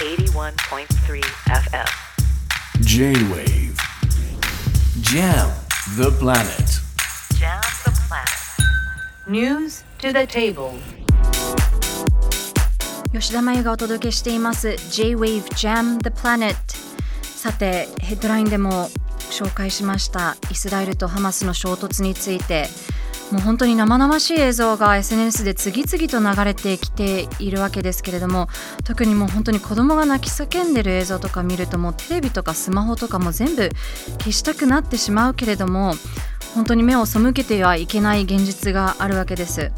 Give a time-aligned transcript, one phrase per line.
[0.00, 1.86] 81.3 FM
[2.80, 3.76] J-Wave
[5.02, 5.50] Jam
[5.98, 6.80] the planet
[7.38, 10.72] Jam the planet News to the table
[13.12, 16.54] 吉田真由がお届けしています J-Wave Jam the Planet
[17.22, 18.88] さてヘッドラインでも
[19.30, 22.68] 紹介しましたイスラエルとハマスの衝突について
[23.32, 28.48] もう本当に生々しい映像が SNS で次々と流れてきているわけですけれども
[28.84, 33.68] 特にもう本当に子供が泣き叫んでる映像とか見るともうテレビとかスマホとかも全部
[34.18, 35.94] 消したくなってしまうけれども
[36.54, 39.70] 本当に目を背けてはいけない現実があるわけです。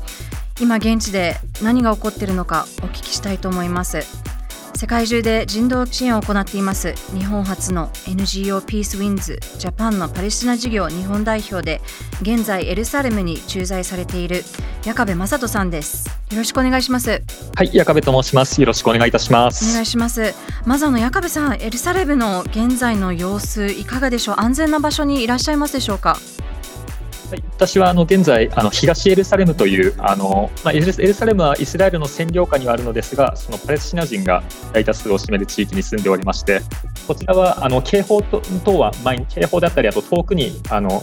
[0.60, 4.21] 今現地で何が起こっているのかお聞きしたいと思います。
[4.82, 6.94] 世界中で人道支援を行っています。
[7.16, 11.80] 日本初の NGO ピースウィンズジャパンのパレスチナ事業日本代表で
[12.20, 14.42] 現在エルサレムに駐在されている
[14.84, 16.08] 矢壁正人さんです。
[16.32, 17.22] よろしくお願いします。
[17.54, 18.60] はい、矢壁と申します。
[18.60, 19.80] よろしくお願いいたしまお願す。
[19.82, 20.34] いします。
[20.66, 24.34] まずあの矢壁さんエルサレムの現在の様子いかがでしょう？
[24.38, 26.18] 安全な場所にいらっしゃいますでしょうか？
[27.30, 36.60] はい、私はあの現在あの東エルサレムというあのまあエルサレムはイスラエルの占領下にはあるのですが、そのパレスチナ人が大多数を占める地域に住んでおりまして、
[37.06, 38.42] こちらはあの警報等
[38.80, 41.02] は前に警報であったりあと遠くにあの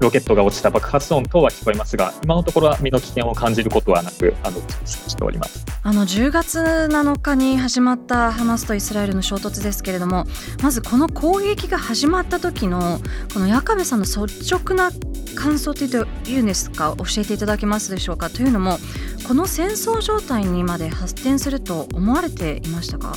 [0.00, 5.66] ロケットが落ちた爆発音等は聞こえますが、今のところは身の危険を感じることはなくあのしております。
[5.82, 10.24] あの10月7日に始まったハマスとイスラエルの衝突ですけれども
[10.62, 12.98] まずこの攻撃が始まった時の
[13.32, 14.90] この矢壁さんの率直な
[15.36, 18.30] 感想というんですか教えていただけますでしょうか？
[18.30, 18.78] というのも
[19.26, 23.14] この戦争状態にまで発展すると思われていましたか？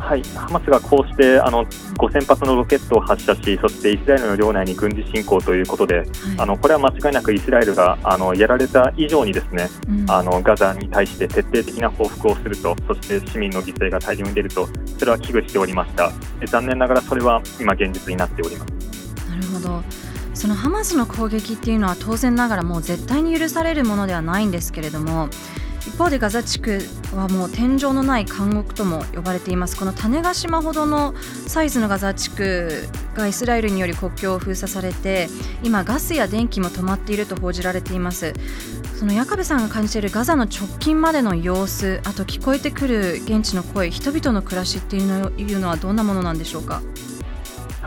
[0.00, 6.04] はい、ハマスがこうしてあの5000発のロケットを発射し、そしてイスラエルの領内に軍事侵攻ということで、
[6.38, 10.10] あのこれは間違いなくイスラエルがあのやられた以上にですね、うん。
[10.10, 14.68] あのガザに対して徹底的な報復をすると、そして市民の犠牲が大量に出ると、
[14.98, 16.12] それは危惧しておりました。
[16.38, 19.28] で残念ながらそれは今現実になっております。
[19.28, 19.82] なるほど
[20.38, 25.28] そのハマスの攻撃っていうのは当然ながらもう絶対に許されるものではないんですけれども
[25.80, 26.80] 一方でガザ地区
[27.12, 29.76] はもう天井のない監獄とも呼ばれています。
[29.76, 31.14] この種子島ほどの
[31.46, 35.28] サイズのガザ地区がイスラエルにより国境を封鎖されて
[35.64, 38.34] 今ガスや電気も止まっていると報じられています。
[38.96, 46.82] その矢壁さんが感じているガザの直近までの様子あと聞こえてくる現地の声人々の暮らしっていうのいうのはどんなものなんでしょうか？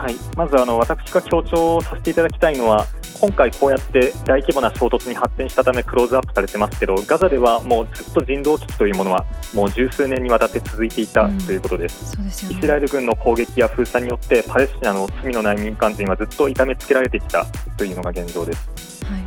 [0.02, 2.86] はい、まずあの私が強調させていただきたいのは、
[3.20, 9.24] 今回こうやって大規模な衝突に発展したためクローズアップされてますけど、ガザではもうずっと人道危機というものは
[9.54, 12.16] もう十数年にわたって続いていたうんということです。
[12.16, 17.46] そうですよねイスラエル軍の攻撃や封鎖によってパレスチナの罪のない民間人はずっと痛めつけられてきた
[17.76, 19.04] というのが現状です。
[19.04, 19.22] はい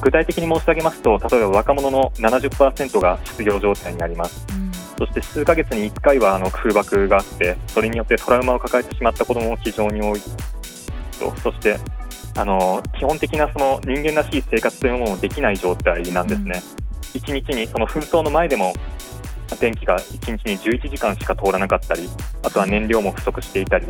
[0.00, 4.46] 具体的に申し上げますと、例えば若者の70%が失業状態にあります。
[4.52, 4.67] うん
[4.98, 10.20] そして数ヶ月に1回はあの空爆があって、それによってトラウマを抱えてしまった子どもも非常に多い
[11.20, 11.78] と、そして
[12.36, 16.62] あの基本的なその人間らしい生活というものもできない状態なんですね。
[17.14, 18.74] 一日にその紛争の前でも
[19.60, 22.08] 電気が1日に11時間しか通らなかったり、
[22.42, 23.86] あとは燃料も不足していたり、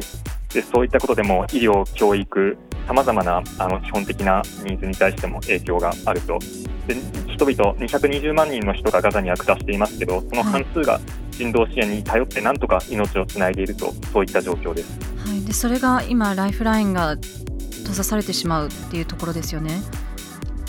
[0.52, 6.38] でそういったことでも医療、教育、さまざまなあの基本的なニーズに対しても影響があると。
[6.86, 6.94] で
[7.38, 11.00] 人々、220万人の人がガザには暮らしていますけど、その半数が
[11.30, 14.98] 人道支援に頼ってなんとか命をつないでいると、そういった状況です。
[15.24, 19.80] はい、でそれが今ライフラインが閉ざされてしまうっていうところですよね。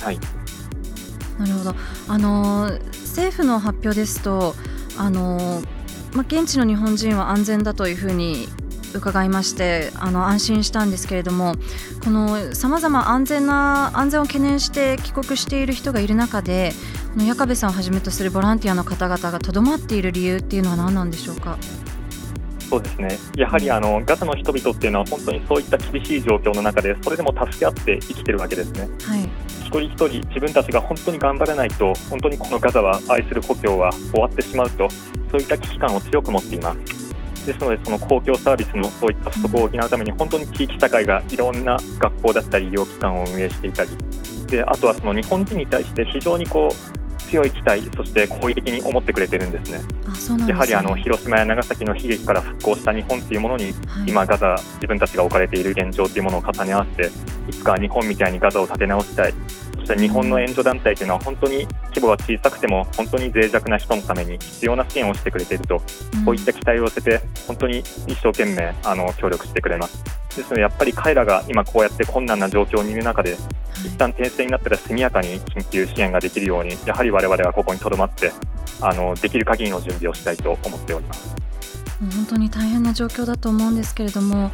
[0.01, 0.19] はい
[1.39, 1.75] なるほど。
[2.07, 4.53] あのー政府の発表ですと、
[4.97, 5.67] あのー
[6.13, 8.47] まあ現地の日本人は安全だというふうに
[8.93, 11.55] 伺いまして、あの安心したんですけれども、
[12.03, 16.73] このさまざま安全な安全を懸念して帰国している人がいる中で、
[17.13, 21.57] この矢壁さんをはじめとするボランティアの方々がとどまっている理由っていうのは何なんでしょうか？
[22.69, 29.23] そうですねやはりあのガザの人々っていうのは本当にそういった厳しい状況の中でそれでも助け合って生きてるわけですねはい。
[29.61, 34.87] 一人一人自分たちが本当に頑張らないと本当にこのガザは愛する故郷は終わってしまうと
[35.31, 36.98] そういった危機感を強く持っています
[37.45, 43.89] ですのでその公共サービスのそういった不足を補うために本当に地域社会がいろんな学校だったり医療機関を運営していたり。
[44.47, 49.79] であとはその日本人に対して非常にこう強い期待そして好意的に思ってくれてるんですね。
[50.15, 50.47] すね。
[50.47, 54.09] やはりあの広島や長崎の悲劇から復興した日本というものにはい。
[54.09, 57.11] 今、ガザ、自分たちが置かれている現状というものを重ね合わせて、
[57.49, 65.81] いつか日本みたいにガザを立て直したい、そして日本の援助団体というのは、本当に規模が小さくても、本当に脆弱な人のために必要な支援をしてくれていると、
[66.13, 70.03] うんこういった期待を寄せて、本当に一生懸命あの協力してくれます。
[70.35, 73.35] ですので、やっぱり彼らが今、こうやって困難な状況にいる中で、
[73.85, 78.31] 一旦停戦になったら速やかに緊急支援ができるように、やはり我々はここにとどまって、
[78.81, 81.35] あのできる限りの準備をしたいと思っております。
[81.99, 84.51] 本当に大変な状況だと思うんですけれども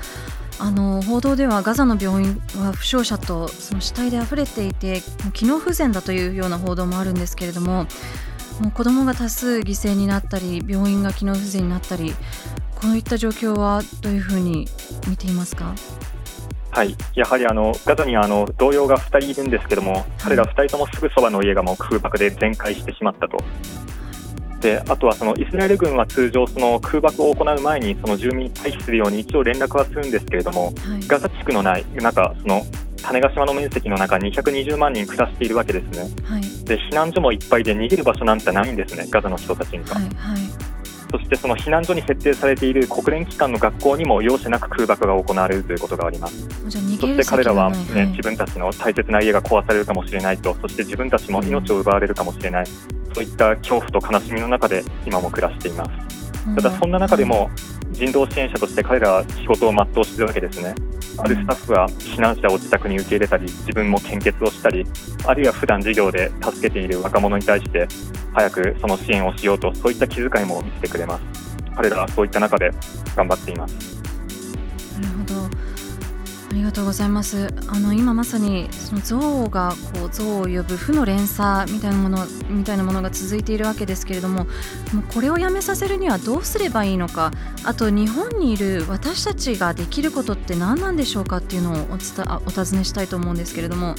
[0.58, 5.02] あの報道ではガザの病院は負傷者とその死体で溢れていて
[5.34, 7.86] 機能不全だというような報道もあるんですけれども
[8.62, 12.14] もう子どもが多数犠牲になったり病院が機能不全になったり
[12.82, 14.68] こういった状況はどういうふうに
[15.08, 15.76] 見ていますか？
[16.72, 23.38] はい、やはりあのガザにはあの同僚が2人いるんですけども、彼ら2人ともすぐそばの家がもう空爆で全壊してしまったと。
[24.62, 32.64] であとはそのイスラエル軍は通常、その空爆を行う前にその住民に退避するように一応連絡はするんですけれども、はいガザ地区のない中、その
[33.02, 36.10] 種子島の面積の中、220万人暮らしているわけですね。
[36.24, 39.96] はいで避難所もいっぱいで逃げる場所なんてないんですね、ガザの人たちには。
[39.96, 40.76] はいはい
[41.12, 46.50] そしてその避難所に設定されている国連機関の学校にも容赦なく空爆が行われるということがあります。
[46.64, 52.66] そして彼らは、がないね自分たちの大切な家が壊されるかもしれないと、そして自分たちも命を奪われるかもしれない、
[53.16, 56.56] そういった恐怖と悲しみの中で今も暮らしています。
[56.56, 57.50] ただ、そんな中でも
[57.92, 60.76] 人道支援者として彼らは仕事を全うしているわけですね。
[61.18, 64.86] あるスタッフは避難者を自宅に受け入れたり、自分も献血をしたり、
[65.26, 67.88] あるいは普段授業で助けている若者に対して、
[68.34, 71.24] 早くその支援をしようと、そういった気遣いも見せてくれます。
[71.74, 72.70] 彼らはそういった中で
[73.16, 74.04] 頑張っています。
[76.56, 77.54] ありがとうございます。
[77.68, 87.34] あの今まさにその象がこう象を呼ぶ負の連鎖みたいなものみたいなものが続いているわけですけれども、もうこれをやめさせるにはどうすればいいのか、
[87.66, 93.96] あと日本にいる私たちができることって何なんでしょうかっていうのをお伝お尋ねしたいと思うんですけれども。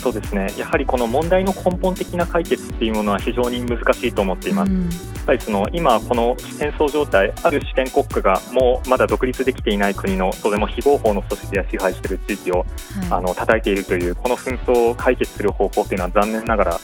[0.00, 4.72] そうですねやはりこの問題の根本的な解決っていうものは非常に難しいと思っています。
[4.72, 4.88] うん
[5.20, 12.64] やっぱりその今、この戦争状態、ある主権国家がもうまだ独立できていない国の、それも非合法の組織が支配している地域を
[13.10, 16.80] あはいの叩いているという、この紛争を解決する方法というのは残念ながら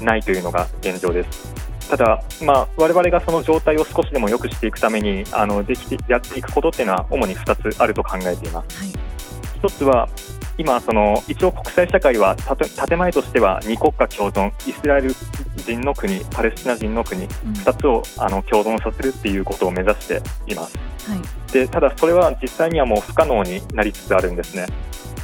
[0.00, 1.54] ないというのが現状です。
[1.90, 8.78] ただ、まあ、我々がその状態を少しでも良くしていくためにあのできてやっていくことっていうのは主に2つあると考えています。
[8.82, 9.14] はい
[9.64, 10.10] 一つは
[10.58, 12.36] 今その一応国際社会は
[12.88, 15.10] 建前としては二国家共存イスラエル
[15.56, 17.28] 人の国パレスチナ人の国うん。
[17.28, 20.78] 2つをあの共存させるっていうことを目指しています。
[21.08, 21.52] はい。
[21.52, 24.66] でただそれは実際にはもう不可能になりつつあるんですね。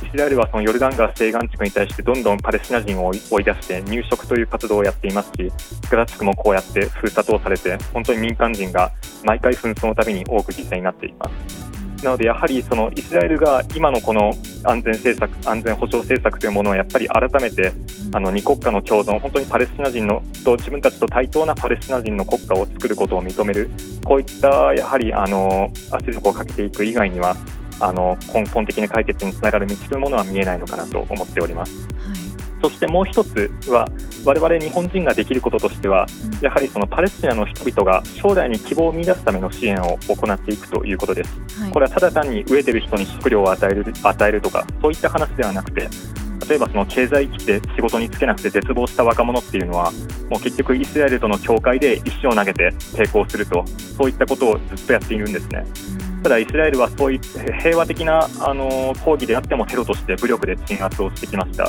[0.03, 5.53] イスラエルはそのヨルダン川西岸地区に対してどんどんパレスチナ人を追い追い出して入植という活動をやっていますし
[5.91, 8.93] ガザ地区もこうやって封鎖等されて本当に民間人が
[9.25, 11.60] 毎回紛争のたびに多く犠牲になっています
[12.03, 14.33] なので、やはりそのイスラエルが今のこの
[14.65, 17.73] 安全政策、安全保障政策というものをやっぱり改めて
[18.13, 23.71] あの二国家の共存、本当にパレスチナ人のと自分たちと対等なパレスチナ人の国家を作ることを認める、
[24.05, 27.37] こういったやはりあの圧力をかけていく以外には、
[27.81, 31.73] あの根本的な解決につながる道というものは見えないのかなと思っております。
[31.75, 32.20] はい
[32.63, 33.89] そしてもう一つは、
[34.25, 36.07] 我々日本人ができることとしては、
[36.43, 41.61] やはりそのパレスチナの人々が将来に希望を見出すための支援を行っていくということです。
[41.61, 45.89] はいこれはただ単に飢えてる人に食料を与える与えるとか、そういった話ではなくて、
[46.49, 49.93] 例えばその経済危機で仕事に就けなくて絶望した若者っていうのは、
[50.29, 53.65] もう結局イスラエルとの境界で石を投げて抵抗すると、
[53.97, 55.65] そういったことをずっとやっているんですね。
[56.23, 61.69] ただイスラエルはそういった平和的なあの抗議であってもテロとして武力で鎮圧をしてきました。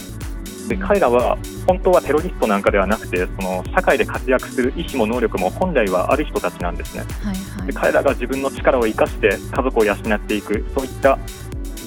[0.71, 1.37] で彼らは
[1.67, 7.03] 本当はテロリストなんかではなくて、その社会で活躍する意思も能力も本来はある人たちなんですね。
[7.21, 11.19] はいはいで彼らが自分の力を生かして家族を養っていく、そういった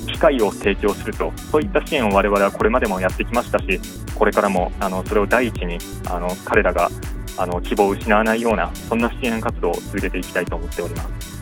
[0.07, 3.81] 機会を提供すると、そういった支援を我々はこれまでもやってきましたし、
[4.15, 5.79] これからもあのそれを第一に
[6.11, 6.91] あの彼らが
[7.39, 11.35] あの希望を失わないような、そんな支援活動を続けていきたいと思っております。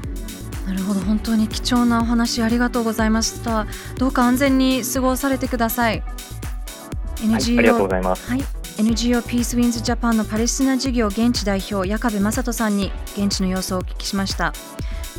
[0.66, 3.66] なるほど本当に貴重なお話ありがとうございました
[3.98, 6.02] どうか安全に過ごされてください
[7.28, 8.28] はい、ありがとうございます。
[8.28, 8.40] はい、
[8.78, 14.52] NGO ピースウィンズジャパンのパレスチナ事業現地代表矢壁正人さんに現地の様子をお聞きしました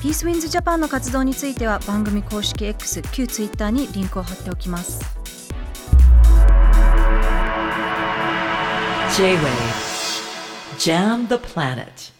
[0.01, 5.23] ピースウィンズジャパンの活動については番組公式 X 旧 Twitter にリンクを貼っておきます
[9.15, 10.79] J-Wave.
[10.79, 12.11] Jam the planet.